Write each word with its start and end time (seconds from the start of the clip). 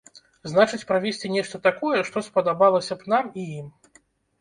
Значыць 0.51 0.87
правесці 0.91 1.31
нешта 1.35 1.63
такое, 1.69 1.99
што 2.09 2.25
спадабалася 2.31 2.93
б 3.01 3.17
нам 3.17 3.33
і 3.45 3.49
ім. 3.63 3.73